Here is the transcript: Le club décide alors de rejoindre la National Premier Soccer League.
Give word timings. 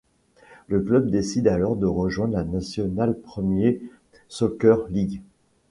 Le 0.65 0.79
club 0.81 1.11
décide 1.11 1.47
alors 1.47 1.75
de 1.75 1.85
rejoindre 1.85 2.33
la 2.33 2.43
National 2.43 3.15
Premier 3.19 3.83
Soccer 4.29 4.79
League. 4.89 5.21